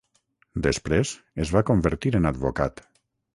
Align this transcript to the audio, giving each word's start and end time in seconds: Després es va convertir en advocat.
Després 0.67 1.11
es 1.45 1.51
va 1.57 1.63
convertir 1.71 2.15
en 2.21 2.27
advocat. 2.31 2.83